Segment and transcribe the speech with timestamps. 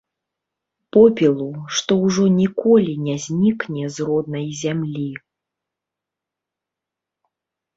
[0.95, 1.49] Попелу,
[1.79, 5.07] што ўжо ніколі не знікне з роднай зямлі.